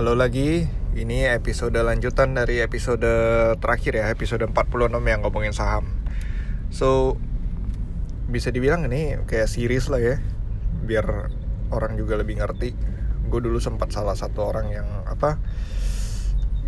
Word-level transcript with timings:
Halo 0.00 0.16
lagi, 0.16 0.64
ini 0.96 1.28
episode 1.28 1.76
lanjutan 1.76 2.32
dari 2.32 2.64
episode 2.64 3.04
terakhir 3.60 4.00
ya, 4.00 4.08
episode 4.08 4.48
46 4.48 4.96
yang 4.96 5.20
ngomongin 5.20 5.52
saham. 5.52 5.92
So, 6.72 7.20
bisa 8.24 8.48
dibilang 8.48 8.88
ini 8.88 9.20
kayak 9.28 9.44
series 9.44 9.92
lah 9.92 10.00
ya, 10.00 10.16
biar 10.88 11.04
orang 11.68 12.00
juga 12.00 12.16
lebih 12.16 12.40
ngerti. 12.40 12.72
Gue 13.28 13.44
dulu 13.44 13.60
sempat 13.60 13.92
salah 13.92 14.16
satu 14.16 14.40
orang 14.40 14.72
yang 14.72 14.88
apa, 15.04 15.36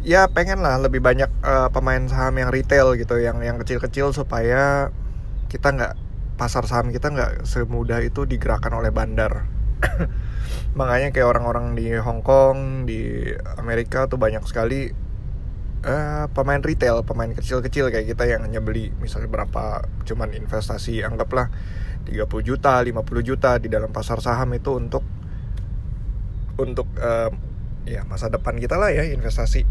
ya 0.04 0.28
pengen 0.28 0.60
lah 0.60 0.76
lebih 0.84 1.00
banyak 1.00 1.32
uh, 1.40 1.72
pemain 1.72 2.04
saham 2.12 2.36
yang 2.36 2.52
retail 2.52 3.00
gitu, 3.00 3.16
yang 3.16 3.40
yang 3.40 3.56
kecil-kecil 3.56 4.12
supaya 4.12 4.92
kita 5.48 5.72
nggak 5.72 5.96
pasar 6.36 6.68
saham 6.68 6.92
kita 6.92 7.08
nggak 7.08 7.48
semudah 7.48 8.04
itu 8.04 8.28
digerakkan 8.28 8.76
oleh 8.76 8.92
bandar. 8.92 9.48
makanya 10.72 11.12
kayak 11.12 11.28
orang-orang 11.28 11.76
di 11.76 11.92
Hong 11.98 12.24
Kong 12.24 12.88
di 12.88 13.28
Amerika 13.60 14.08
tuh 14.08 14.16
banyak 14.16 14.42
sekali 14.48 14.88
uh, 15.84 16.26
pemain 16.32 16.62
retail 16.62 17.04
pemain 17.04 17.30
kecil-kecil 17.30 17.92
kayak 17.92 18.06
kita 18.14 18.24
yang 18.26 18.46
hanya 18.46 18.62
beli 18.62 18.94
misalnya 19.02 19.28
berapa 19.28 19.84
cuman 20.06 20.32
investasi 20.34 21.02
anggaplah 21.04 21.50
30 22.08 22.26
juta 22.42 22.82
50 22.82 23.28
juta 23.28 23.50
di 23.62 23.68
dalam 23.70 23.94
pasar 23.94 24.18
saham 24.18 24.50
itu 24.54 24.74
untuk 24.74 25.04
untuk 26.58 26.88
uh, 26.98 27.30
ya 27.86 28.06
masa 28.06 28.30
depan 28.30 28.58
kita 28.58 28.78
lah 28.78 28.94
ya 28.94 29.06
investasi. 29.06 29.66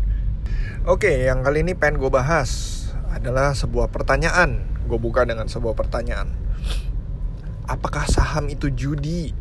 Oke 0.89 1.27
yang 1.27 1.45
kali 1.45 1.63
ini 1.63 1.77
pengen 1.77 2.01
gue 2.01 2.11
bahas 2.11 2.83
adalah 3.11 3.53
sebuah 3.53 3.91
pertanyaan. 3.93 4.65
Gue 4.89 4.97
buka 4.97 5.23
dengan 5.23 5.47
sebuah 5.47 5.77
pertanyaan. 5.77 6.33
Apakah 7.69 8.03
saham 8.09 8.51
itu 8.51 8.67
judi 8.73 9.31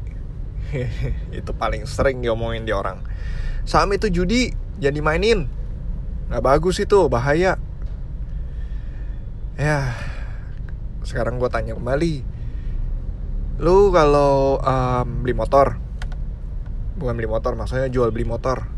itu 1.38 1.50
paling 1.54 1.86
sering 1.86 2.22
diomongin 2.22 2.64
di 2.66 2.72
orang. 2.74 3.02
Saham 3.66 3.92
itu 3.94 4.08
judi 4.10 4.54
jadi 4.78 4.98
mainin. 5.02 5.46
Nggak 6.30 6.44
bagus 6.44 6.80
itu 6.80 7.06
bahaya. 7.10 7.58
Ya 9.58 9.92
sekarang 11.04 11.36
gue 11.42 11.50
tanya 11.50 11.76
kembali. 11.76 12.14
Lu 13.60 13.92
kalau 13.92 14.56
um, 14.62 15.08
beli 15.20 15.36
motor 15.36 15.76
bukan 16.96 17.16
beli 17.16 17.28
motor 17.28 17.56
maksudnya 17.56 17.88
jual 17.88 18.12
beli 18.12 18.28
motor 18.28 18.68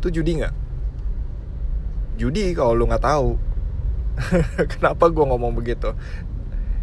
itu 0.00 0.20
judi 0.20 0.44
nggak? 0.44 0.54
Judi 2.20 2.52
kalau 2.52 2.76
lu 2.76 2.84
nggak 2.84 3.04
tahu. 3.04 3.40
Kenapa 4.76 5.10
gue 5.10 5.24
ngomong 5.24 5.56
begitu? 5.56 5.96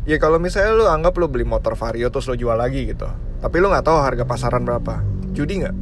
Ya 0.09 0.18
kalau 0.18 0.42
misalnya 0.42 0.74
lu 0.74 0.86
anggap 0.90 1.14
lu 1.22 1.30
beli 1.30 1.46
motor 1.46 1.78
vario 1.78 2.09
terus 2.09 2.26
lu 2.26 2.34
jual 2.34 2.58
lagi 2.58 2.90
gitu 2.90 3.31
tapi 3.42 3.56
lu 3.58 3.73
nggak 3.73 3.86
tahu 3.86 3.97
harga 3.97 4.23
pasaran 4.23 4.61
berapa. 4.61 5.02
Judi 5.34 5.66
nggak? 5.66 5.75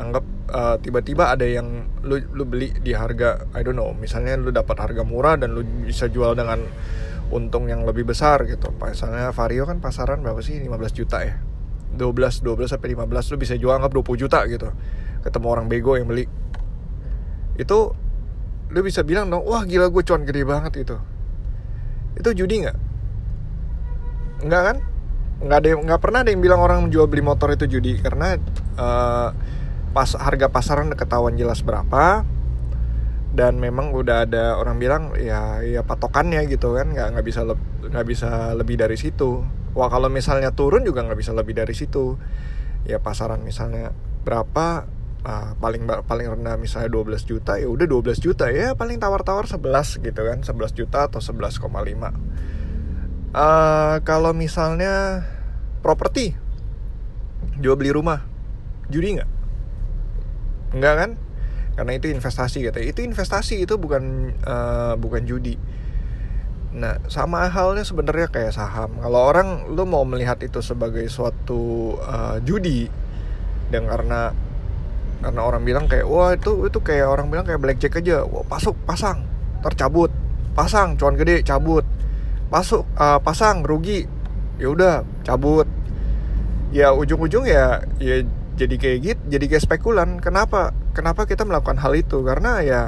Anggap 0.00 0.24
uh, 0.48 0.76
tiba-tiba 0.80 1.28
ada 1.28 1.44
yang 1.44 1.84
lu 2.00 2.16
lu 2.32 2.48
beli 2.48 2.72
di 2.80 2.96
harga 2.96 3.44
I 3.52 3.60
don't 3.60 3.76
know 3.76 3.92
misalnya 3.92 4.40
lu 4.40 4.48
dapat 4.48 4.76
harga 4.80 5.02
murah 5.04 5.36
dan 5.36 5.52
lu 5.52 5.64
bisa 5.84 6.08
jual 6.08 6.32
dengan 6.32 6.64
untung 7.28 7.68
yang 7.68 7.84
lebih 7.84 8.08
besar 8.08 8.48
gitu. 8.48 8.72
Misalnya 8.80 9.30
Vario 9.36 9.68
kan 9.68 9.84
pasaran 9.84 10.24
berapa 10.24 10.40
sih? 10.40 10.56
15 10.56 10.72
juta 10.96 11.20
ya. 11.20 11.36
12 11.96 12.44
12 12.44 12.72
sampai 12.72 12.88
15 12.96 13.32
lu 13.32 13.36
bisa 13.36 13.54
jual 13.60 13.76
anggap 13.76 13.92
20 13.92 14.22
juta 14.24 14.40
gitu. 14.48 14.72
Ketemu 15.20 15.46
orang 15.52 15.66
bego 15.68 16.00
yang 16.00 16.08
beli. 16.08 16.24
Itu 17.60 17.92
lu 18.72 18.80
bisa 18.82 19.06
bilang 19.06 19.30
dong 19.30 19.46
wah 19.46 19.62
gila 19.62 19.86
gue 19.94 20.02
cuan 20.02 20.26
gede 20.26 20.42
banget 20.42 20.82
itu 20.82 20.98
itu 22.16 22.30
judi 22.32 22.64
nggak? 22.64 22.78
Nggak 24.48 24.62
kan 24.64 24.76
nggak 25.36 25.58
ada 25.60 25.68
nggak 25.76 26.00
pernah 26.00 26.24
ada 26.24 26.30
yang 26.32 26.40
bilang 26.40 26.60
orang 26.64 26.88
jual 26.88 27.04
beli 27.08 27.20
motor 27.20 27.52
itu 27.52 27.68
judi. 27.68 28.00
Karena 28.00 28.36
uh, 28.80 29.28
pas 29.92 30.10
harga 30.16 30.48
pasaran 30.48 30.88
ketahuan 30.92 31.36
jelas 31.36 31.60
berapa. 31.60 32.24
Dan 33.36 33.60
memang 33.60 33.92
udah 33.92 34.24
ada 34.24 34.56
orang 34.56 34.80
bilang 34.80 35.02
ya 35.20 35.60
ya 35.60 35.84
patokannya 35.84 36.48
gitu 36.48 36.72
kan. 36.72 36.92
Nggak 36.92 37.08
nggak 37.16 37.26
bisa 37.26 37.40
nggak 37.92 38.06
bisa 38.08 38.30
lebih 38.56 38.80
dari 38.80 38.96
situ. 38.96 39.44
Wah 39.76 39.92
kalau 39.92 40.08
misalnya 40.08 40.56
turun 40.56 40.88
juga 40.88 41.04
nggak 41.04 41.20
bisa 41.20 41.36
lebih 41.36 41.52
dari 41.52 41.76
situ. 41.76 42.16
Ya 42.88 42.96
pasaran 42.96 43.44
misalnya 43.44 43.92
berapa 44.24 44.88
uh, 45.26 45.52
paling 45.60 45.84
paling 46.08 46.26
rendah 46.32 46.56
misalnya 46.56 46.88
12 46.88 47.28
juta 47.28 47.60
ya 47.60 47.68
udah 47.68 47.84
12 47.84 48.24
juta. 48.24 48.48
Ya 48.48 48.72
paling 48.72 48.96
tawar-tawar 48.96 49.44
11 49.44 50.00
gitu 50.00 50.20
kan. 50.24 50.40
11 50.40 50.72
juta 50.72 51.12
atau 51.12 51.20
11,5 51.20 52.55
uh, 53.36 54.00
kalau 54.02 54.32
misalnya 54.32 55.22
properti 55.84 56.32
jual 57.60 57.76
beli 57.76 57.92
rumah 57.92 58.24
judi 58.88 59.20
nggak? 59.20 59.30
Nggak 60.72 60.94
kan? 60.96 61.10
Karena 61.76 61.92
itu 61.92 62.08
investasi 62.08 62.64
gitu 62.64 62.78
itu 62.80 63.00
investasi 63.04 63.60
itu 63.60 63.76
bukan 63.76 64.32
uh, 64.48 64.96
bukan 64.96 65.28
judi. 65.28 65.60
Nah 66.72 66.96
sama 67.12 67.44
halnya 67.52 67.84
sebenarnya 67.84 68.32
kayak 68.32 68.56
saham. 68.56 68.96
Kalau 68.96 69.20
orang 69.20 69.68
lu 69.68 69.84
mau 69.84 70.02
melihat 70.08 70.40
itu 70.40 70.64
sebagai 70.64 71.04
suatu 71.12 71.94
uh, 72.00 72.40
judi 72.40 72.88
dan 73.68 73.84
karena 73.84 74.32
karena 75.16 75.40
orang 75.40 75.64
bilang 75.64 75.84
kayak 75.88 76.08
wah 76.08 76.32
itu 76.32 76.68
itu 76.68 76.78
kayak 76.80 77.08
orang 77.08 77.28
bilang 77.28 77.44
kayak 77.44 77.60
blackjack 77.60 78.00
aja. 78.00 78.24
Wah 78.24 78.44
pasuk 78.48 78.76
pasang 78.88 79.28
tercabut. 79.60 80.08
Pasang 80.56 80.96
cuan 80.96 81.20
gede 81.20 81.44
cabut 81.44 81.84
masuk 82.48 82.86
uh, 82.96 83.18
pasang 83.22 83.66
rugi. 83.66 84.06
Ya 84.56 84.72
udah 84.72 84.94
cabut. 85.26 85.68
Ya 86.72 86.92
ujung-ujung 86.92 87.46
ya 87.46 87.84
ya 88.02 88.26
jadi 88.56 88.74
kayak 88.80 88.98
gitu 89.04 89.22
jadi 89.28 89.44
kayak 89.50 89.64
spekulan. 89.64 90.18
Kenapa? 90.18 90.72
Kenapa 90.96 91.28
kita 91.28 91.44
melakukan 91.44 91.78
hal 91.80 91.92
itu? 91.92 92.24
Karena 92.24 92.64
ya 92.64 92.82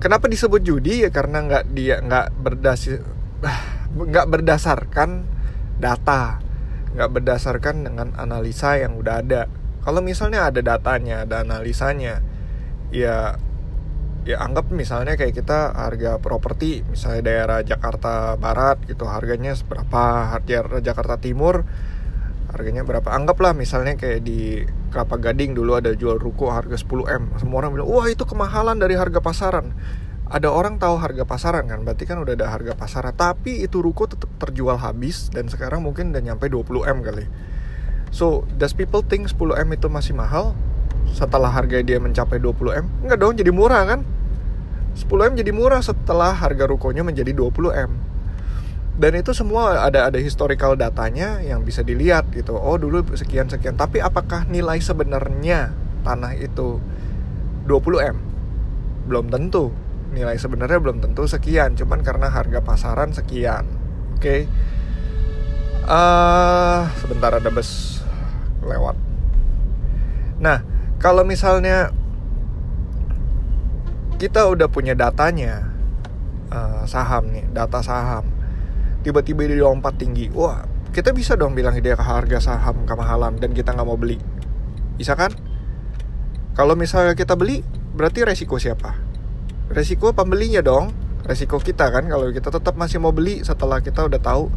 kenapa 0.00 0.26
disebut 0.26 0.64
judi? 0.64 1.04
Ya 1.04 1.10
karena 1.12 1.44
nggak 1.44 1.64
dia 1.76 2.00
nggak 2.00 2.26
berdasar 2.40 3.04
nggak 4.10 4.26
berdasarkan 4.26 5.28
data. 5.78 6.40
Nggak 6.96 7.10
berdasarkan 7.20 7.86
dengan 7.86 8.08
analisa 8.18 8.80
yang 8.80 8.98
udah 8.98 9.22
ada. 9.22 9.42
Kalau 9.80 10.04
misalnya 10.04 10.50
ada 10.52 10.60
datanya 10.60 11.24
ada 11.24 11.40
analisanya 11.40 12.20
ya 12.90 13.38
ya 14.28 14.36
anggap 14.40 14.68
misalnya 14.68 15.16
kayak 15.16 15.32
kita 15.32 15.72
harga 15.72 16.20
properti 16.20 16.84
misalnya 16.84 17.22
daerah 17.24 17.58
Jakarta 17.64 18.36
Barat 18.36 18.84
gitu 18.84 19.08
harganya 19.08 19.56
seberapa 19.56 20.36
harga 20.36 20.80
Jakarta 20.84 21.16
Timur 21.16 21.64
harganya 22.50 22.82
berapa? 22.82 23.06
Anggaplah 23.14 23.54
misalnya 23.54 23.94
kayak 23.94 24.26
di 24.26 24.66
Kelapa 24.90 25.16
Gading 25.22 25.54
dulu 25.54 25.78
ada 25.78 25.94
jual 25.94 26.18
ruko 26.18 26.50
harga 26.50 26.74
10 26.74 27.06
m. 27.06 27.22
Semua 27.38 27.62
orang 27.62 27.78
bilang 27.78 27.88
wah 27.88 28.06
itu 28.10 28.26
kemahalan 28.26 28.76
dari 28.76 28.98
harga 28.98 29.22
pasaran. 29.22 29.72
Ada 30.30 30.46
orang 30.50 30.78
tahu 30.78 30.98
harga 30.98 31.26
pasaran 31.26 31.66
kan? 31.66 31.82
Berarti 31.82 32.06
kan 32.06 32.18
udah 32.22 32.34
ada 32.34 32.50
harga 32.50 32.74
pasaran. 32.74 33.14
Tapi 33.14 33.62
itu 33.62 33.78
ruko 33.82 34.10
tetap 34.10 34.30
terjual 34.38 34.78
habis 34.78 35.30
dan 35.30 35.46
sekarang 35.46 35.86
mungkin 35.86 36.10
udah 36.10 36.22
nyampe 36.22 36.50
20 36.50 36.90
m 36.90 36.98
kali. 37.02 37.24
So 38.10 38.46
does 38.58 38.74
people 38.74 39.06
think 39.06 39.30
10 39.30 39.38
m 39.54 39.68
itu 39.70 39.86
masih 39.86 40.18
mahal 40.18 40.58
setelah 41.10 41.50
harga 41.50 41.82
dia 41.82 41.98
mencapai 41.98 42.38
20 42.38 42.80
M 42.80 42.86
Enggak 43.04 43.18
dong 43.18 43.34
jadi 43.36 43.50
murah 43.52 43.82
kan? 43.84 44.00
10 44.94 45.06
M 45.30 45.34
jadi 45.38 45.52
murah 45.54 45.80
setelah 45.80 46.34
harga 46.34 46.64
rukonya 46.66 47.06
menjadi 47.06 47.30
20 47.32 47.72
M. 47.72 47.90
Dan 49.00 49.16
itu 49.16 49.32
semua 49.32 49.80
ada 49.80 50.12
ada 50.12 50.18
historical 50.20 50.76
datanya 50.76 51.40
yang 51.40 51.64
bisa 51.64 51.80
dilihat 51.80 52.28
gitu. 52.36 52.52
Oh 52.58 52.76
dulu 52.76 53.00
sekian 53.16 53.48
sekian 53.48 53.78
tapi 53.78 54.02
apakah 54.02 54.44
nilai 54.50 54.76
sebenarnya 54.82 55.72
tanah 56.04 56.36
itu 56.36 56.82
20 57.64 58.12
M? 58.12 58.16
Belum 59.08 59.30
tentu. 59.32 59.72
Nilai 60.10 60.36
sebenarnya 60.36 60.82
belum 60.82 61.00
tentu 61.00 61.24
sekian 61.24 61.78
cuman 61.78 62.04
karena 62.04 62.28
harga 62.28 62.60
pasaran 62.60 63.14
sekian. 63.16 63.64
Oke? 64.18 64.20
Okay? 64.20 64.40
uh, 65.86 65.90
eh, 65.90 66.80
sebentar 67.00 67.32
ada 67.32 67.48
bus 67.48 68.02
lewat. 68.60 68.96
Nah 70.40 70.69
kalau 71.00 71.24
misalnya 71.24 71.90
kita 74.20 74.46
udah 74.46 74.68
punya 74.68 74.92
datanya 74.92 75.72
uh, 76.52 76.84
saham 76.84 77.32
nih 77.32 77.48
data 77.50 77.80
saham 77.80 78.28
tiba-tiba 79.00 79.48
dia 79.48 79.64
lompat 79.64 79.96
tinggi 79.96 80.28
wah 80.28 80.60
kita 80.90 81.14
bisa 81.14 81.38
dong 81.38 81.54
bilang 81.54 81.78
dia 81.78 81.94
ke 81.94 82.02
harga 82.02 82.42
saham 82.42 82.82
kemahalan 82.82 83.38
dan 83.38 83.54
kita 83.54 83.70
nggak 83.70 83.86
mau 83.86 83.94
beli. 83.94 84.18
Bisa 84.98 85.14
kan? 85.14 85.30
Kalau 86.58 86.74
misalnya 86.74 87.14
kita 87.14 87.38
beli 87.38 87.62
berarti 87.94 88.26
resiko 88.26 88.58
siapa? 88.58 88.98
Resiko 89.70 90.10
pembelinya 90.10 90.58
dong 90.58 90.90
resiko 91.22 91.62
kita 91.62 91.94
kan? 91.94 92.10
Kalau 92.10 92.34
kita 92.34 92.50
tetap 92.50 92.74
masih 92.74 92.98
mau 92.98 93.14
beli 93.14 93.46
setelah 93.46 93.78
kita 93.78 94.10
udah 94.10 94.18
tahu 94.18 94.50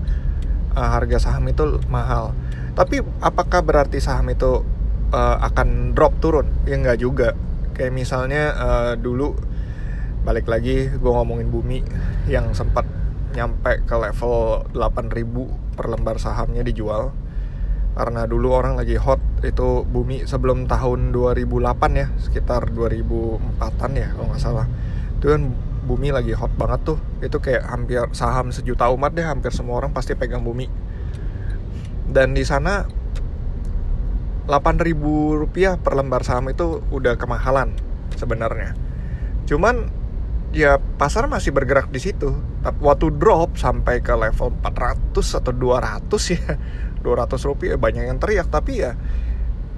uh, 0.73 0.89
harga 0.89 1.29
saham 1.29 1.45
itu 1.53 1.77
mahal. 1.85 2.33
Tapi 2.73 3.05
apakah 3.21 3.61
berarti 3.61 4.01
saham 4.01 4.25
itu 4.33 4.65
uh, 5.13 5.37
akan 5.45 5.93
drop 5.93 6.17
turun. 6.17 6.49
Ya 6.65 6.75
nggak 6.81 6.99
juga. 6.99 7.37
Kayak 7.77 7.93
misalnya 7.93 8.43
uh, 8.57 8.93
dulu 8.97 9.37
balik 10.25 10.47
lagi 10.49 10.89
gue 10.89 11.11
ngomongin 11.11 11.51
bumi 11.51 11.83
yang 12.31 12.55
sempat 12.55 12.87
nyampe 13.35 13.83
ke 13.83 13.95
level 13.97 14.63
8000 14.71 15.77
per 15.77 15.85
lembar 15.89 16.17
sahamnya 16.17 16.65
dijual. 16.65 17.13
Karena 17.93 18.25
dulu 18.25 18.49
orang 18.49 18.73
lagi 18.73 18.97
hot 18.97 19.21
itu 19.45 19.85
bumi 19.85 20.25
sebelum 20.25 20.65
tahun 20.65 21.13
2008 21.13 21.93
ya 21.93 22.07
sekitar 22.17 22.73
2004an 22.73 23.91
ya 23.93 24.07
kalau 24.17 24.27
nggak 24.33 24.41
salah. 24.41 24.65
Itu 25.21 25.29
kan 25.29 25.53
bumi 25.85 26.09
lagi 26.09 26.33
hot 26.33 26.57
banget 26.57 26.81
tuh. 26.89 26.99
Itu 27.21 27.37
kayak 27.37 27.69
hampir 27.69 28.01
saham 28.17 28.49
sejuta 28.49 28.89
umat 28.89 29.13
deh 29.13 29.25
hampir 29.25 29.53
semua 29.53 29.77
orang 29.77 29.93
pasti 29.93 30.17
pegang 30.17 30.41
bumi. 30.41 30.65
Dan 32.09 32.33
di 32.33 32.41
sana 32.45 33.02
8.000 34.43 35.39
rupiah 35.39 35.79
per 35.79 35.95
lembar 35.95 36.27
saham 36.27 36.51
itu 36.51 36.83
udah 36.91 37.15
kemahalan 37.15 37.71
sebenarnya. 38.19 38.75
Cuman 39.47 39.87
ya 40.51 40.77
pasar 40.77 41.31
masih 41.31 41.55
bergerak 41.55 41.87
di 41.89 41.99
situ. 41.99 42.35
Waktu 42.63 43.15
drop 43.15 43.55
sampai 43.59 43.99
ke 43.99 44.11
level 44.11 44.51
400 44.63 45.39
atau 45.39 45.51
200 45.51 46.35
ya 46.35 46.43
200 47.03 47.49
rupiah 47.49 47.75
banyak 47.79 48.07
yang 48.07 48.19
teriak. 48.19 48.47
Tapi 48.51 48.83
ya 48.83 48.95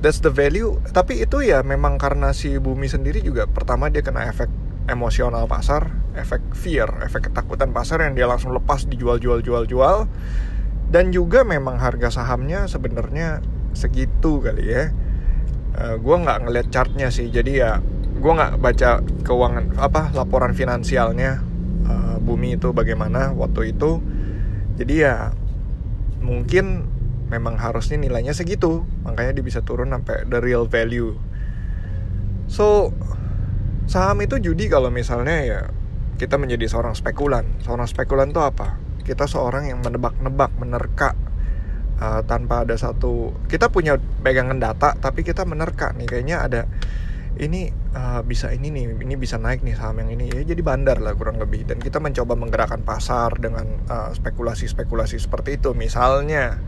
that's 0.01 0.21
the 0.21 0.33
value. 0.33 0.77
Tapi 0.89 1.21
itu 1.21 1.45
ya 1.45 1.61
memang 1.61 2.01
karena 2.01 2.33
si 2.33 2.57
bumi 2.57 2.89
sendiri 2.89 3.21
juga 3.21 3.45
pertama 3.45 3.89
dia 3.93 4.01
kena 4.01 4.29
efek 4.29 4.49
emosional 4.85 5.49
pasar 5.49 5.89
efek 6.13 6.53
fear 6.53 6.85
efek 7.01 7.33
ketakutan 7.33 7.73
pasar 7.73 8.05
yang 8.05 8.13
dia 8.13 8.29
langsung 8.29 8.53
lepas 8.53 8.85
dijual 8.85 9.17
jual 9.21 9.45
jual 9.45 9.65
jual. 9.69 10.09
Dan 10.85 11.09
juga 11.09 11.41
memang 11.41 11.81
harga 11.81 12.13
sahamnya 12.13 12.69
sebenarnya 12.69 13.41
segitu 13.75 14.41
kali 14.41 14.71
ya. 14.71 14.89
Uh, 15.75 15.93
eh, 15.93 15.95
gue 15.99 16.15
nggak 16.15 16.39
ngeliat 16.47 16.67
chartnya 16.71 17.11
sih. 17.11 17.27
Jadi 17.29 17.59
ya 17.59 17.79
gue 18.15 18.31
nggak 18.31 18.57
baca 18.63 19.03
keuangan 19.27 19.75
apa 19.77 20.15
laporan 20.15 20.55
finansialnya 20.55 21.43
uh, 21.85 22.17
bumi 22.23 22.55
itu 22.55 22.71
bagaimana 22.71 23.35
waktu 23.35 23.75
itu. 23.75 23.99
Jadi 24.75 25.03
ya 25.03 25.31
mungkin 26.23 26.89
memang 27.27 27.59
harusnya 27.59 27.99
nilainya 27.99 28.31
segitu. 28.31 28.87
Makanya 29.03 29.35
dia 29.35 29.45
bisa 29.45 29.59
turun 29.61 29.91
sampai 29.91 30.25
the 30.27 30.39
real 30.39 30.65
value. 30.65 31.15
So 32.47 32.95
saham 33.85 34.23
itu 34.25 34.41
judi 34.41 34.65
kalau 34.71 34.89
misalnya 34.89 35.37
ya 35.45 35.61
kita 36.15 36.39
menjadi 36.39 36.71
seorang 36.71 36.95
spekulan. 36.95 37.59
Seorang 37.61 37.87
spekulan 37.91 38.31
itu 38.31 38.39
apa? 38.39 38.79
Kita 39.05 39.27
seorang 39.29 39.69
yang 39.69 39.83
menebak-nebak 39.83 40.51
menerka 40.57 41.13
uh, 41.99 42.21
tanpa 42.27 42.67
ada 42.67 42.75
satu 42.75 43.35
kita 43.47 43.71
punya 43.71 43.99
pegangan 44.21 44.57
data 44.59 44.95
tapi 44.97 45.23
kita 45.23 45.43
menerka 45.47 45.91
nih 45.95 46.07
kayaknya 46.07 46.37
ada 46.43 46.61
ini 47.35 47.67
uh, 47.91 48.23
bisa 48.23 48.51
ini 48.55 48.71
nih 48.71 48.95
ini 49.03 49.15
bisa 49.19 49.35
naik 49.35 49.59
nih 49.59 49.75
saham 49.75 49.99
yang 49.99 50.15
ini. 50.15 50.31
Ya 50.31 50.41
jadi 50.55 50.61
bandar 50.63 51.03
lah 51.03 51.15
kurang 51.15 51.39
lebih. 51.39 51.67
Dan 51.67 51.83
kita 51.83 51.99
mencoba 51.99 52.33
menggerakkan 52.39 52.81
pasar 52.87 53.35
dengan 53.35 53.67
uh, 53.91 54.11
spekulasi-spekulasi 54.15 55.19
seperti 55.19 55.59
itu. 55.59 55.75
Misalnya 55.75 56.59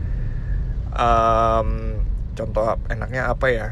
um, 0.92 2.00
contoh 2.36 2.76
enaknya 2.92 3.32
apa 3.32 3.46
ya? 3.48 3.68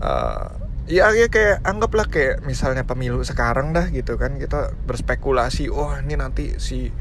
Uh, 0.00 0.48
ya 0.88 1.12
ya 1.12 1.28
kayak 1.32 1.64
anggaplah 1.64 2.08
kayak 2.08 2.44
misalnya 2.44 2.84
pemilu 2.84 3.24
sekarang 3.24 3.72
dah 3.72 3.88
gitu 3.88 4.20
kan. 4.20 4.36
Kita 4.36 4.76
berspekulasi 4.84 5.72
oh 5.72 5.96
ini 6.04 6.20
nanti 6.20 6.60
si 6.60 6.92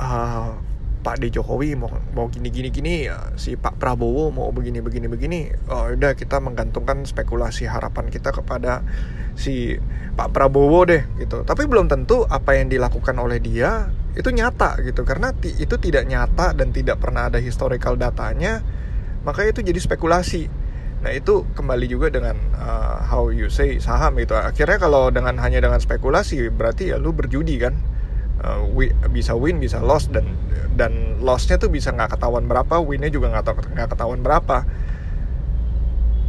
uh, 0.00 0.75
Pak 1.06 1.22
D 1.22 1.30
Jokowi 1.30 1.78
mau 1.78 1.86
mau 2.18 2.26
gini 2.26 2.50
gini 2.50 2.74
gini 2.74 3.06
ya, 3.06 3.30
si 3.38 3.54
Pak 3.54 3.78
Prabowo 3.78 4.34
mau 4.34 4.50
begini 4.50 4.82
begini 4.82 5.06
begini. 5.06 5.46
Oh 5.70 5.86
udah 5.86 6.18
kita 6.18 6.42
menggantungkan 6.42 7.06
spekulasi 7.06 7.70
harapan 7.70 8.10
kita 8.10 8.34
kepada 8.34 8.82
si 9.38 9.78
Pak 10.18 10.34
Prabowo 10.34 10.82
deh 10.82 11.06
gitu. 11.22 11.46
Tapi 11.46 11.70
belum 11.70 11.86
tentu 11.86 12.26
apa 12.26 12.58
yang 12.58 12.66
dilakukan 12.66 13.14
oleh 13.22 13.38
dia 13.38 13.86
itu 14.18 14.34
nyata 14.34 14.82
gitu. 14.82 15.06
Karena 15.06 15.30
itu 15.38 15.78
tidak 15.78 16.10
nyata 16.10 16.58
dan 16.58 16.74
tidak 16.74 16.98
pernah 16.98 17.30
ada 17.30 17.38
historical 17.38 17.94
datanya 17.94 18.66
maka 19.22 19.46
itu 19.46 19.62
jadi 19.62 19.78
spekulasi. 19.78 20.50
Nah 21.06 21.14
itu 21.14 21.46
kembali 21.54 21.86
juga 21.86 22.10
dengan 22.10 22.34
uh, 22.58 22.98
how 23.06 23.30
you 23.30 23.46
say 23.46 23.78
saham 23.78 24.18
itu 24.18 24.34
akhirnya 24.34 24.82
kalau 24.82 25.14
dengan 25.14 25.38
hanya 25.38 25.62
dengan 25.62 25.78
spekulasi 25.78 26.50
berarti 26.50 26.90
ya 26.90 26.98
lu 26.98 27.14
berjudi 27.14 27.62
kan 27.62 27.78
uh, 28.46 28.62
bisa 29.10 29.34
win 29.34 29.58
bisa 29.58 29.82
loss 29.82 30.06
dan 30.06 30.38
dan 30.78 31.18
lossnya 31.18 31.58
tuh 31.58 31.68
bisa 31.68 31.90
nggak 31.90 32.14
ketahuan 32.14 32.46
berapa 32.46 32.78
winnya 32.78 33.10
juga 33.10 33.34
nggak 33.34 33.74
nggak 33.74 33.88
ketahuan 33.90 34.22
berapa. 34.22 34.62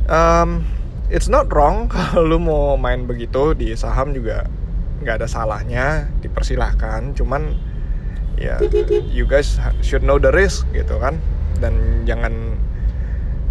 Um, 0.07 0.65
it's 1.13 1.29
not 1.29 1.51
wrong 1.53 1.87
kalau 1.93 2.25
lu 2.25 2.37
mau 2.41 2.75
main 2.79 3.05
begitu 3.05 3.53
di 3.53 3.75
saham 3.77 4.15
juga 4.15 4.49
nggak 5.05 5.23
ada 5.23 5.27
salahnya 5.29 6.09
dipersilahkan. 6.25 7.13
Cuman 7.13 7.53
ya 8.37 8.57
you 9.09 9.29
guys 9.29 9.61
should 9.85 10.01
know 10.01 10.17
the 10.17 10.33
risk 10.33 10.65
gitu 10.73 10.97
kan. 10.97 11.21
Dan 11.61 12.03
jangan 12.09 12.57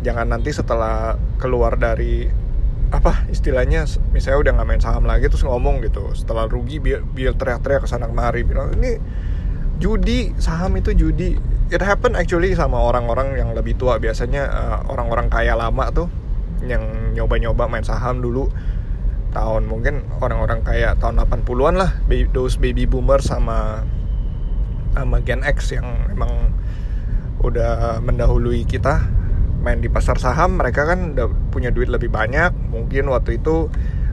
jangan 0.03 0.31
nanti 0.35 0.51
setelah 0.55 1.19
keluar 1.39 1.75
dari 1.79 2.46
apa 2.95 3.27
istilahnya 3.31 3.83
misalnya 4.15 4.39
udah 4.47 4.53
nggak 4.63 4.69
main 4.69 4.83
saham 4.83 5.05
lagi 5.11 5.27
terus 5.27 5.43
ngomong 5.43 5.83
gitu 5.83 6.15
setelah 6.15 6.47
rugi 6.47 6.79
biar 6.79 7.03
biar 7.03 7.35
teriak-teriak 7.35 7.83
ke 7.83 7.89
sana 7.91 8.07
kemari 8.07 8.47
bilang 8.47 8.71
ini 8.79 9.03
judi 9.77 10.33
saham 10.41 10.77
itu 10.77 10.93
judi. 10.97 11.37
It 11.67 11.83
happen 11.83 12.15
actually 12.15 12.55
sama 12.55 12.79
orang-orang 12.79 13.35
yang 13.37 13.51
lebih 13.53 13.75
tua. 13.77 13.99
Biasanya 13.99 14.43
uh, 14.49 14.79
orang-orang 14.89 15.27
kaya 15.29 15.59
lama 15.59 15.91
tuh 15.91 16.09
yang 16.65 17.13
nyoba-nyoba 17.13 17.69
main 17.69 17.85
saham 17.85 18.25
dulu 18.25 18.49
tahun 19.37 19.69
mungkin 19.69 20.09
orang-orang 20.25 20.65
kaya 20.65 20.97
tahun 20.97 21.21
80-an 21.29 21.75
lah 21.77 21.91
those 22.33 22.57
baby 22.57 22.89
boomer 22.89 23.21
sama 23.21 23.85
sama 24.97 25.21
Gen 25.21 25.45
X 25.45 25.77
yang 25.77 25.85
emang 26.09 26.57
udah 27.45 28.01
mendahului 28.01 28.65
kita 28.65 29.05
main 29.67 29.83
di 29.83 29.91
pasar 29.91 30.15
saham 30.23 30.63
mereka 30.63 30.87
kan 30.87 31.19
udah 31.19 31.27
punya 31.51 31.75
duit 31.75 31.91
lebih 31.91 32.07
banyak. 32.07 32.55
Mungkin 32.71 33.11
waktu 33.11 33.43
itu 33.43 33.67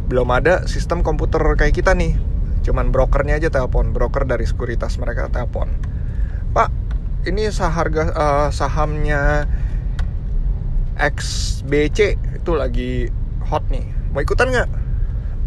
belum 0.09 0.33
ada 0.33 0.65
sistem 0.65 1.05
komputer 1.05 1.45
kayak 1.53 1.77
kita 1.77 1.93
nih. 1.93 2.17
Cuman 2.65 2.89
brokernya 2.89 3.37
aja 3.37 3.53
telepon 3.53 3.93
broker 3.93 4.25
dari 4.25 4.49
sekuritas 4.49 4.97
mereka 4.97 5.29
telepon. 5.29 5.69
Pak 6.57 6.73
ini 7.29 7.53
seharga 7.53 8.09
uh, 8.09 8.49
sahamnya 8.49 9.45
XBC 10.97 12.17
itu 12.41 12.51
lagi 12.57 13.13
hot 13.45 13.69
nih. 13.69 13.85
Mau 14.09 14.25
ikutan 14.25 14.49
nggak? 14.49 14.69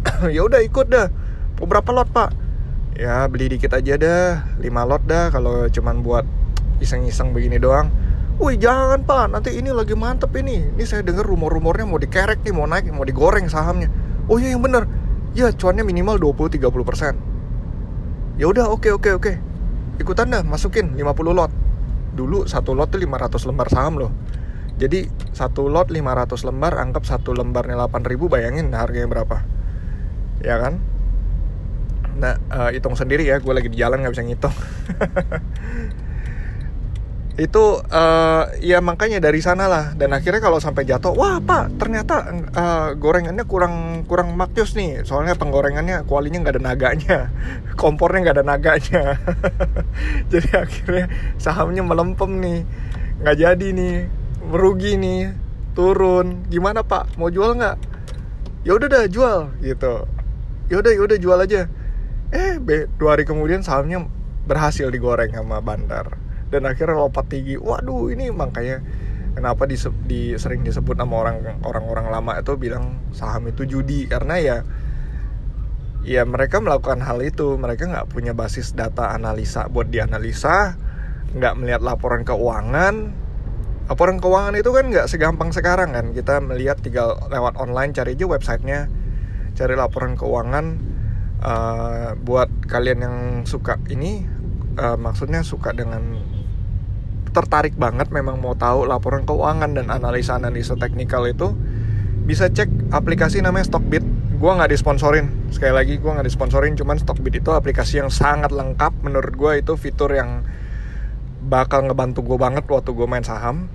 Ya 0.31 0.47
udah 0.47 0.63
ikut 0.63 0.87
dah. 0.87 1.11
Beberapa 1.59 1.91
lot 1.91 2.07
pak? 2.15 2.31
Ya 2.95 3.27
beli 3.27 3.51
dikit 3.51 3.75
aja 3.75 3.99
dah. 3.99 4.47
5 4.63 4.71
lot 4.87 5.03
dah 5.03 5.35
kalau 5.35 5.67
cuman 5.67 6.07
buat 6.07 6.23
iseng-iseng 6.79 7.35
begini 7.35 7.59
doang 7.59 7.91
Wih 8.37 8.61
jangan 8.61 9.01
pak, 9.01 9.33
nanti 9.33 9.57
ini 9.57 9.73
lagi 9.73 9.97
mantep 9.97 10.29
ini. 10.37 10.61
Ini 10.77 10.85
saya 10.85 11.01
dengar 11.01 11.25
rumor-rumornya 11.25 11.89
mau 11.89 11.97
dikerek 11.97 12.45
nih, 12.45 12.53
mau 12.53 12.69
naik, 12.69 12.93
mau 12.93 13.09
digoreng 13.09 13.49
sahamnya. 13.49 13.89
Oh 14.29 14.37
iya 14.43 14.51
yang 14.53 14.63
bener 14.67 14.91
Ya 15.39 15.55
cuannya 15.55 15.87
minimal 15.87 16.19
20-30% 16.19 17.15
Ya 18.43 18.51
udah 18.51 18.67
oke 18.67 18.91
okay, 18.91 18.93
oke 18.93 19.09
okay, 19.09 19.13
oke. 19.17 19.33
Okay. 19.33 19.37
Ikutan 20.03 20.29
dah, 20.29 20.45
masukin 20.45 20.93
50 20.93 21.33
lot. 21.33 21.49
Dulu 22.13 22.45
satu 22.45 22.77
lot 22.77 22.93
tuh 22.93 23.01
500 23.01 23.49
lembar 23.49 23.69
saham 23.73 23.97
loh. 23.97 24.13
Jadi 24.77 25.09
satu 25.33 25.73
lot 25.73 25.89
500 25.89 26.37
lembar, 26.45 26.77
anggap 26.77 27.09
satu 27.09 27.33
lembarnya 27.33 27.81
8000 27.89 28.29
Bayangin 28.29 28.69
harganya 28.77 29.09
berapa. 29.09 29.41
Ya 30.45 30.61
kan? 30.61 30.85
Nah, 32.21 32.37
uh, 32.53 32.69
hitung 32.69 32.93
sendiri 32.93 33.25
ya, 33.25 33.41
gue 33.41 33.53
lagi 33.57 33.73
di 33.73 33.81
jalan 33.81 34.05
nggak 34.05 34.13
bisa 34.13 34.25
ngitung. 34.29 34.53
itu 37.37 37.85
uh, 37.85 38.49
ya 38.65 38.81
makanya 38.81 39.21
dari 39.21 39.45
sana 39.45 39.69
lah 39.69 39.93
dan 39.93 40.17
akhirnya 40.17 40.41
kalau 40.41 40.57
sampai 40.57 40.89
jatuh 40.89 41.13
wah 41.13 41.37
pak 41.37 41.69
ternyata 41.77 42.33
uh, 42.57 42.97
gorengannya 42.97 43.45
kurang 43.45 44.09
kurang 44.09 44.33
makjus 44.41 44.73
nih. 44.73 45.05
Soalnya 45.05 45.37
penggorengannya 45.37 46.09
kualinya 46.09 46.41
nggak 46.41 46.57
ada 46.57 46.63
naganya. 46.65 47.19
Kompornya 47.81 48.25
nggak 48.25 48.37
ada 48.41 48.47
naganya. 48.47 49.05
Jadi 50.33 50.49
akhirnya 50.57 51.07
sahamnya 51.37 51.85
melempem 51.85 52.41
nih. 52.41 52.61
Nggak 53.21 53.37
jadi 53.37 53.67
nih. 53.73 53.97
Merugi 54.49 54.97
nih. 54.97 55.37
Turun. 55.77 56.49
Gimana 56.49 56.89
pak? 56.89 57.21
Mau 57.21 57.29
jual 57.29 57.53
nggak? 57.53 57.77
Ya 58.65 58.73
udah 58.73 58.89
dah 58.89 59.05
jual 59.13 59.53
gitu. 59.61 60.09
Ya 60.73 60.81
udah 60.81 60.93
ya 60.93 61.03
udah 61.05 61.19
jual 61.21 61.39
aja. 61.45 61.69
Eh 62.33 62.57
dua 62.97 63.13
hari 63.13 63.29
kemudian 63.29 63.61
sahamnya 63.61 64.09
berhasil 64.49 64.89
digoreng 64.89 65.37
sama 65.37 65.61
bandar 65.61 66.26
dan 66.51 66.63
akhirnya 66.67 66.97
lompat 66.97 67.27
tinggi. 67.31 67.59
Waduh 67.59 68.11
ini 68.13 68.31
makanya 68.31 68.83
kenapa 69.35 69.67
di, 69.69 69.77
di 70.07 70.21
sering 70.39 70.63
disebut 70.63 70.97
sama 70.97 71.15
orang 71.27 71.61
orang-orang 71.67 72.07
lama 72.09 72.33
itu 72.39 72.55
bilang 72.57 73.03
saham 73.11 73.51
itu 73.51 73.67
judi. 73.67 74.07
Karena 74.07 74.39
ya 74.39 74.57
ya 76.07 76.23
mereka 76.23 76.63
melakukan 76.63 77.03
hal 77.03 77.19
itu. 77.23 77.59
Mereka 77.59 77.91
nggak 77.91 78.09
punya 78.11 78.33
basis 78.33 78.73
data 78.75 79.11
analisa. 79.13 79.67
Buat 79.67 79.91
dianalisa 79.91 80.79
nggak 81.37 81.55
melihat 81.59 81.83
laporan 81.83 82.23
keuangan. 82.23 83.27
Laporan 83.87 84.19
keuangan 84.19 84.55
itu 84.59 84.71
kan 84.75 84.85
nggak 84.91 85.07
segampang 85.11 85.51
sekarang 85.51 85.95
kan. 85.95 86.11
Kita 86.15 86.43
melihat 86.43 86.79
tinggal 86.83 87.19
lewat 87.31 87.59
online 87.59 87.95
cari 87.95 88.15
aja 88.15 88.27
websitenya. 88.27 88.91
Cari 89.57 89.73
laporan 89.73 90.21
keuangan 90.21 90.67
uh, 91.41 92.13
buat 92.21 92.49
kalian 92.69 92.99
yang 93.01 93.17
suka 93.49 93.81
ini 93.89 94.25
uh, 94.77 94.97
maksudnya 94.97 95.43
suka 95.43 95.73
dengan 95.73 96.21
tertarik 97.37 97.77
banget 97.77 98.09
memang 98.09 98.41
mau 98.41 98.57
tahu 98.57 98.89
laporan 98.89 99.29
keuangan 99.29 99.77
dan 99.77 99.93
analisa-analisa 99.93 100.73
teknikal 100.81 101.29
itu 101.29 101.53
bisa 102.25 102.49
cek 102.49 102.91
aplikasi 102.97 103.45
namanya 103.45 103.69
Stockbit. 103.69 104.01
Gue 104.41 104.53
nggak 104.57 104.73
disponsorin. 104.73 105.29
Sekali 105.53 105.77
lagi 105.77 105.95
gue 106.01 106.09
nggak 106.09 106.25
disponsorin 106.25 106.73
cuman 106.73 106.97
Stockbit 106.97 107.45
itu 107.45 107.53
aplikasi 107.53 108.01
yang 108.01 108.09
sangat 108.09 108.57
lengkap. 108.57 109.05
Menurut 109.05 109.37
gue 109.37 109.53
itu 109.61 109.77
fitur 109.77 110.17
yang 110.17 110.49
bakal 111.45 111.85
ngebantu 111.85 112.25
gue 112.25 112.41
banget 112.41 112.65
waktu 112.65 112.97
gue 112.97 113.07
main 113.07 113.23
saham. 113.23 113.69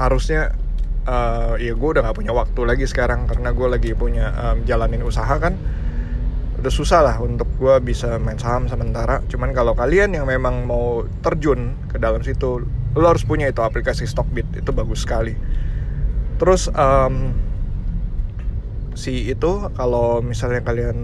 Harusnya 0.00 0.56
uh, 1.04 1.60
ya 1.60 1.76
gue 1.76 1.88
udah 1.92 2.00
nggak 2.00 2.16
punya 2.16 2.32
waktu 2.32 2.60
lagi 2.64 2.84
sekarang 2.88 3.28
karena 3.28 3.52
gue 3.52 3.68
lagi 3.68 3.90
punya 3.92 4.32
um, 4.32 4.64
jalanin 4.64 5.04
usaha 5.04 5.36
kan 5.36 5.56
udah 6.60 6.68
susah 6.68 7.00
lah 7.00 7.16
untuk 7.24 7.48
gue 7.56 7.74
bisa 7.80 8.20
main 8.20 8.36
saham 8.36 8.68
sementara. 8.68 9.24
Cuman 9.32 9.56
kalau 9.56 9.72
kalian 9.72 10.12
yang 10.12 10.28
memang 10.28 10.68
mau 10.68 11.08
terjun 11.24 11.72
ke 11.88 11.96
dalam 11.96 12.20
situ 12.20 12.68
lo 12.90 13.06
harus 13.06 13.24
punya 13.24 13.48
itu 13.48 13.64
aplikasi 13.64 14.04
Stockbit 14.04 14.44
itu 14.52 14.70
bagus 14.70 15.08
sekali. 15.08 15.32
Terus 16.36 16.68
um, 16.68 17.32
si 18.92 19.32
itu 19.32 19.72
kalau 19.72 20.20
misalnya 20.20 20.60
kalian 20.60 20.98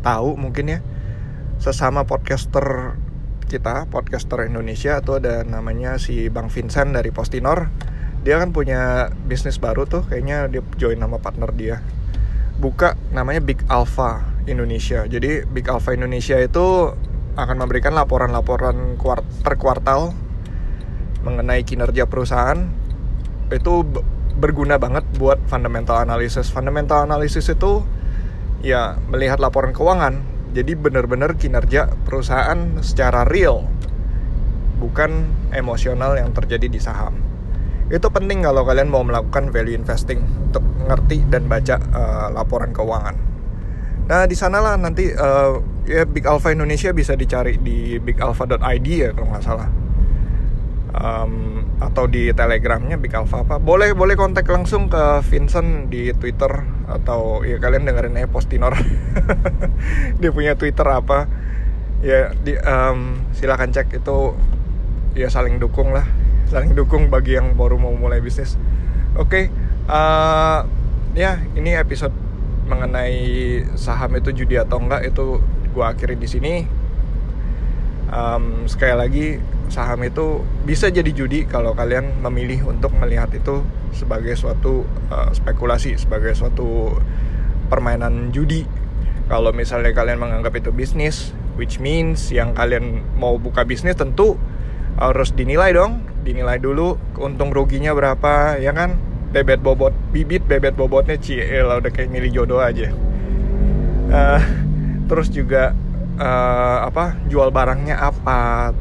tahu 0.00 0.40
mungkin 0.40 0.72
ya 0.72 0.80
sesama 1.60 2.08
podcaster 2.08 2.96
kita 3.52 3.84
podcaster 3.92 4.48
Indonesia 4.48 5.02
itu 5.02 5.20
ada 5.20 5.44
namanya 5.44 6.00
si 6.00 6.32
Bang 6.32 6.48
Vincent 6.48 6.96
dari 6.96 7.12
Postinor. 7.12 7.68
Dia 8.24 8.40
kan 8.40 8.56
punya 8.56 9.12
bisnis 9.28 9.60
baru 9.60 9.84
tuh 9.84 10.08
kayaknya 10.08 10.48
dia 10.48 10.64
join 10.80 10.96
nama 10.96 11.20
partner 11.20 11.52
dia. 11.52 11.84
Buka 12.56 12.96
namanya 13.12 13.44
Big 13.44 13.60
Alpha 13.68 14.29
Indonesia. 14.46 15.04
Jadi 15.04 15.44
Big 15.44 15.66
Alpha 15.68 15.92
Indonesia 15.92 16.38
itu 16.40 16.94
akan 17.36 17.56
memberikan 17.56 17.96
laporan-laporan 17.96 18.98
per 19.44 19.54
kuartal 19.56 20.12
mengenai 21.20 21.62
kinerja 21.64 22.08
perusahaan 22.08 22.58
itu 23.52 23.84
berguna 24.40 24.80
banget 24.80 25.04
buat 25.18 25.42
fundamental 25.50 26.00
analysis. 26.00 26.48
Fundamental 26.48 27.04
analysis 27.04 27.50
itu 27.50 27.84
ya 28.64 28.96
melihat 29.10 29.42
laporan 29.42 29.74
keuangan. 29.74 30.22
Jadi 30.50 30.74
benar-benar 30.74 31.38
kinerja 31.38 31.86
perusahaan 32.02 32.82
secara 32.82 33.22
real, 33.22 33.70
bukan 34.82 35.30
emosional 35.54 36.18
yang 36.18 36.34
terjadi 36.34 36.66
di 36.66 36.80
saham. 36.82 37.22
Itu 37.86 38.10
penting 38.10 38.42
kalau 38.42 38.66
kalian 38.66 38.90
mau 38.90 39.06
melakukan 39.06 39.54
value 39.54 39.78
investing 39.78 40.22
untuk 40.50 40.62
ngerti 40.90 41.22
dan 41.30 41.46
baca 41.46 41.78
uh, 41.94 42.28
laporan 42.34 42.74
keuangan. 42.74 43.14
Nah 44.10 44.26
di 44.26 44.34
sanalah 44.34 44.74
nanti 44.74 45.06
uh, 45.14 45.62
ya 45.86 46.02
Big 46.02 46.26
Alpha 46.26 46.50
Indonesia 46.50 46.90
bisa 46.90 47.14
dicari 47.14 47.54
di 47.62 47.94
bigalpha.id 48.02 48.88
ya 48.90 49.14
kalau 49.14 49.30
nggak 49.30 49.44
salah. 49.46 49.70
Um, 50.90 51.62
atau 51.78 52.10
di 52.10 52.34
telegramnya 52.34 52.98
Big 52.98 53.14
Alpha 53.14 53.46
apa. 53.46 53.62
Boleh 53.62 53.94
boleh 53.94 54.18
kontak 54.18 54.50
langsung 54.50 54.90
ke 54.90 55.22
Vincent 55.30 55.86
di 55.94 56.10
Twitter 56.18 56.50
atau 56.90 57.46
ya 57.46 57.62
kalian 57.62 57.86
dengerin 57.86 58.18
aja 58.18 58.26
Postinor. 58.26 58.74
Dia 60.20 60.30
punya 60.34 60.58
Twitter 60.58 60.90
apa. 60.90 61.30
Ya 62.02 62.34
di 62.34 62.58
um, 62.58 63.30
silakan 63.30 63.70
cek 63.70 63.94
itu. 63.94 64.34
Ya 65.14 65.30
saling 65.30 65.62
dukung 65.62 65.94
lah. 65.94 66.06
Saling 66.50 66.74
dukung 66.74 67.14
bagi 67.14 67.38
yang 67.38 67.54
baru 67.54 67.78
mau 67.78 67.94
mulai 67.94 68.18
bisnis. 68.18 68.58
Oke 69.14 69.46
okay, 69.46 69.54
uh, 69.86 70.66
eh, 71.14 71.22
ya 71.22 71.38
ini 71.54 71.78
episode 71.78 72.29
mengenai 72.70 73.18
saham 73.74 74.14
itu 74.14 74.30
judi 74.30 74.54
atau 74.54 74.78
enggak 74.78 75.10
itu 75.10 75.42
gue 75.74 75.84
akhiri 75.84 76.14
di 76.14 76.28
sini. 76.30 76.54
Um, 78.10 78.66
sekali 78.70 78.94
lagi 78.94 79.26
saham 79.70 80.02
itu 80.06 80.42
bisa 80.66 80.90
jadi 80.90 81.10
judi 81.10 81.46
kalau 81.46 81.74
kalian 81.74 82.22
memilih 82.22 82.70
untuk 82.70 82.90
melihat 82.98 83.30
itu 83.34 83.62
sebagai 83.94 84.34
suatu 84.34 84.86
uh, 85.10 85.30
spekulasi 85.34 85.98
sebagai 85.98 86.34
suatu 86.38 86.94
permainan 87.66 88.30
judi. 88.30 88.66
Kalau 89.26 89.54
misalnya 89.54 89.94
kalian 89.94 90.18
menganggap 90.18 90.58
itu 90.58 90.70
bisnis 90.70 91.34
which 91.54 91.76
means 91.76 92.30
yang 92.30 92.56
kalian 92.56 93.04
mau 93.18 93.36
buka 93.36 93.68
bisnis 93.68 93.98
tentu 93.98 94.40
harus 94.98 95.30
dinilai 95.36 95.76
dong 95.76 96.02
dinilai 96.24 96.60
dulu 96.60 96.96
untung 97.20 97.52
ruginya 97.52 97.92
berapa 97.96 98.56
ya 98.60 98.72
kan 98.72 98.96
bebet 99.30 99.62
bobot 99.62 99.94
bibit 100.10 100.42
bebet 100.50 100.74
bobotnya 100.74 101.14
ciel 101.14 101.70
udah 101.70 101.90
kayak 101.90 102.10
milih 102.10 102.30
jodoh 102.34 102.58
aja. 102.58 102.90
Uh, 104.10 104.42
terus 105.06 105.30
juga 105.30 105.70
uh, 106.18 106.82
apa 106.82 107.14
jual 107.30 107.54
barangnya 107.54 107.94
apa 107.94 108.74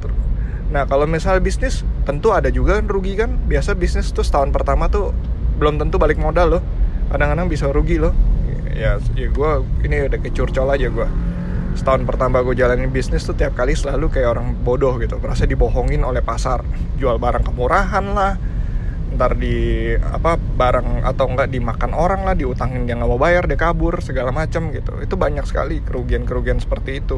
nah 0.69 0.85
kalau 0.85 1.09
misal 1.09 1.41
bisnis 1.41 1.81
tentu 2.05 2.33
ada 2.33 2.49
juga 2.49 2.81
rugi 2.81 3.17
kan. 3.17 3.37
Biasa 3.45 3.77
bisnis 3.77 4.09
tuh 4.09 4.25
setahun 4.25 4.49
pertama 4.53 4.89
tuh 4.89 5.13
belum 5.61 5.77
tentu 5.77 5.97
balik 6.01 6.17
modal 6.17 6.57
loh. 6.57 6.63
Kadang-kadang 7.09 7.49
bisa 7.49 7.69
rugi 7.69 7.97
loh. 8.01 8.13
Ya 8.73 8.97
ya 9.17 9.27
gue 9.29 9.51
ini 9.85 10.05
udah 10.09 10.19
kecurcol 10.21 10.69
aja 10.69 10.87
gue 10.89 11.09
setahun 11.77 12.03
pertama 12.03 12.41
gue 12.43 12.57
jalanin 12.57 12.89
bisnis 12.91 13.23
tuh 13.23 13.37
tiap 13.37 13.55
kali 13.55 13.77
selalu 13.77 14.09
kayak 14.09 14.33
orang 14.33 14.57
bodoh 14.65 14.97
gitu. 14.97 15.21
Merasa 15.21 15.45
dibohongin 15.45 16.01
oleh 16.01 16.25
pasar. 16.25 16.65
Jual 16.97 17.21
barang 17.21 17.45
kemurahan 17.45 18.05
lah 18.13 18.33
ntar 19.15 19.35
di 19.35 19.91
apa 19.97 20.37
barang 20.37 21.03
atau 21.03 21.25
enggak 21.27 21.49
dimakan 21.49 21.91
orang 21.97 22.21
lah 22.23 22.37
diutangin 22.37 22.85
dia 22.85 22.93
nggak 22.93 23.09
mau 23.09 23.17
bayar 23.17 23.49
dia 23.49 23.57
kabur 23.57 23.99
segala 24.05 24.29
macam 24.29 24.69
gitu. 24.69 25.01
Itu 25.01 25.17
banyak 25.17 25.45
sekali 25.49 25.81
kerugian 25.81 26.23
kerugian 26.29 26.61
seperti 26.61 27.01
itu. 27.01 27.17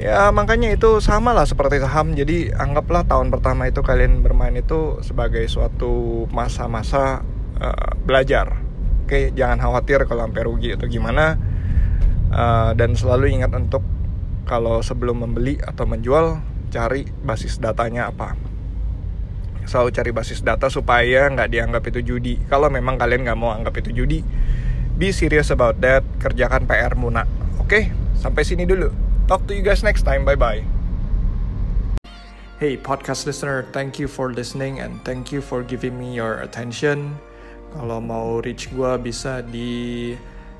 Ya 0.00 0.32
makanya 0.32 0.72
itu 0.72 0.98
sama 1.04 1.36
lah 1.36 1.44
seperti 1.44 1.78
saham. 1.78 2.16
Jadi 2.16 2.48
anggaplah 2.50 3.04
tahun 3.04 3.28
pertama 3.28 3.68
itu 3.68 3.84
kalian 3.84 4.24
bermain 4.24 4.56
itu 4.56 4.96
sebagai 5.04 5.44
suatu 5.44 6.24
masa-masa 6.32 7.20
uh, 7.60 7.92
belajar. 8.08 8.56
Oke 9.04 9.28
jangan 9.36 9.60
khawatir 9.60 10.08
kalau 10.08 10.24
sampai 10.24 10.42
rugi 10.48 10.70
atau 10.72 10.88
gimana. 10.88 11.36
Uh, 12.30 12.72
dan 12.78 12.94
selalu 12.94 13.42
ingat 13.42 13.50
untuk 13.52 13.82
kalau 14.46 14.80
sebelum 14.80 15.26
membeli 15.26 15.58
atau 15.58 15.84
menjual 15.84 16.38
cari 16.70 17.02
basis 17.26 17.58
datanya 17.58 18.06
apa 18.06 18.49
selalu 19.70 19.94
cari 19.94 20.10
basis 20.10 20.42
data 20.42 20.66
supaya 20.66 21.30
nggak 21.30 21.46
dianggap 21.54 21.86
itu 21.86 22.02
judi 22.02 22.34
kalau 22.50 22.66
memang 22.66 22.98
kalian 22.98 23.22
nggak 23.22 23.38
mau 23.38 23.54
anggap 23.54 23.78
itu 23.78 23.94
judi 24.02 24.26
be 24.98 25.14
serious 25.14 25.54
about 25.54 25.78
that 25.78 26.02
kerjakan 26.18 26.66
PR 26.66 26.98
muna 26.98 27.22
oke 27.62 27.70
okay? 27.70 27.94
sampai 28.18 28.42
sini 28.42 28.66
dulu 28.66 28.90
talk 29.30 29.46
to 29.46 29.54
you 29.54 29.62
guys 29.62 29.86
next 29.86 30.02
time 30.02 30.26
bye 30.26 30.34
bye 30.34 30.66
Hey 32.60 32.76
podcast 32.76 33.24
listener, 33.24 33.64
thank 33.72 33.96
you 33.96 34.04
for 34.04 34.36
listening 34.36 34.84
and 34.84 35.00
thank 35.00 35.32
you 35.32 35.40
for 35.40 35.64
giving 35.64 35.96
me 35.96 36.12
your 36.12 36.44
attention. 36.44 37.16
Kalau 37.72 38.04
mau 38.04 38.44
reach 38.44 38.68
gue 38.68 39.00
bisa 39.00 39.40
di 39.40 40.12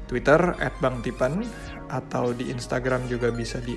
Twitter 0.09 0.57
@bangtipan 0.81 1.45
atau 1.93 2.33
di 2.33 2.49
Instagram 2.49 3.05
juga 3.05 3.29
bisa 3.29 3.61
di 3.61 3.76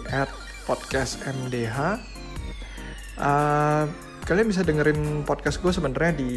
@podcastmdh. 0.63 1.99
Uh, 3.19 3.91
kalian 4.23 4.47
bisa 4.47 4.63
dengerin 4.63 5.27
podcast 5.27 5.59
gue 5.59 5.71
sebenarnya 5.71 6.13
di 6.15 6.31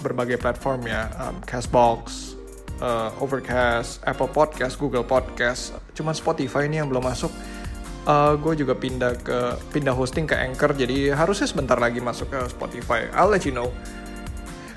berbagai 0.00 0.38
platform 0.38 0.86
ya 0.86 1.10
um, 1.20 1.42
Castbox, 1.42 2.34
uh, 2.80 3.12
Overcast, 3.20 4.00
Apple 4.06 4.30
Podcast, 4.30 4.78
Google 4.78 5.04
Podcast. 5.04 5.76
Cuman 5.92 6.14
Spotify 6.16 6.70
ini 6.70 6.80
yang 6.80 6.88
belum 6.88 7.04
masuk. 7.04 7.30
Uh, 8.08 8.32
gue 8.40 8.64
juga 8.64 8.72
pindah 8.72 9.12
ke 9.20 9.38
pindah 9.76 9.92
hosting 9.92 10.24
ke 10.24 10.32
Anchor, 10.32 10.72
jadi 10.72 11.12
harusnya 11.12 11.44
sebentar 11.44 11.76
lagi 11.76 12.00
masuk 12.00 12.32
ke 12.32 12.40
Spotify. 12.48 13.12
I'll 13.12 13.28
let 13.28 13.44
you 13.44 13.52
know. 13.52 13.68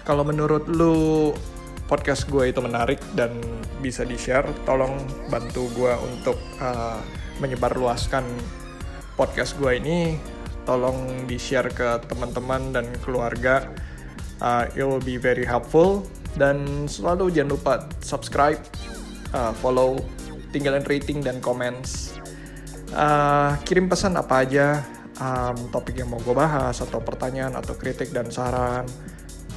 Kalau 0.03 0.27
menurut 0.27 0.67
lu 0.67 1.31
podcast 1.87 2.27
gue 2.27 2.51
itu 2.51 2.59
menarik 2.59 2.99
dan 3.15 3.39
bisa 3.79 4.03
di 4.03 4.19
share, 4.19 4.43
tolong 4.67 4.99
bantu 5.31 5.71
gue 5.71 5.93
untuk 6.03 6.35
uh, 6.59 6.99
menyebarluaskan 7.39 8.27
podcast 9.15 9.55
gue 9.55 9.71
ini 9.79 10.19
tolong 10.63 11.27
di 11.27 11.35
share 11.39 11.71
ke 11.71 12.03
teman-teman 12.07 12.75
dan 12.75 12.85
keluarga. 13.03 13.67
Uh, 14.43 14.67
it 14.75 14.83
will 14.83 15.03
be 15.03 15.15
very 15.15 15.47
helpful. 15.47 16.03
Dan 16.33 16.89
selalu 16.89 17.29
jangan 17.29 17.49
lupa 17.53 17.73
subscribe 18.01 18.57
uh, 19.37 19.53
follow 19.61 20.01
tinggalin 20.49 20.81
rating 20.89 21.21
dan 21.21 21.37
comments. 21.39 22.17
Uh, 22.93 23.57
kirim 23.65 23.89
pesan 23.89 24.17
apa 24.17 24.45
aja 24.45 24.85
um, 25.17 25.57
topik 25.73 25.97
yang 25.97 26.13
mau 26.13 26.21
gue 26.21 26.33
bahas 26.33 26.77
atau 26.77 27.01
pertanyaan 27.01 27.57
atau 27.57 27.73
kritik 27.77 28.09
dan 28.13 28.29
saran 28.29 28.85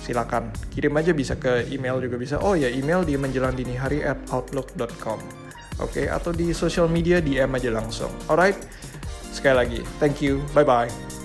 silakan. 0.04 0.54
Kirim 0.70 0.94
aja 0.94 1.10
bisa 1.10 1.34
ke 1.36 1.66
email 1.68 1.98
juga 1.98 2.16
bisa. 2.16 2.36
Oh 2.40 2.54
ya 2.54 2.70
email 2.70 3.02
di 3.02 3.18
menjelang 3.18 3.56
dini 3.56 3.74
hari 3.76 4.04
at 4.06 4.16
outlook.com 4.30 5.46
oke 5.80 5.92
okay? 5.92 6.06
atau 6.08 6.32
di 6.32 6.52
social 6.56 6.88
media 6.88 7.20
DM 7.20 7.52
aja 7.56 7.70
langsung. 7.72 8.12
Alright 8.28 8.56
sekali 9.36 9.56
lagi. 9.60 9.80
Thank 10.00 10.24
you. 10.24 10.40
Bye 10.56 10.64
bye 10.64 11.15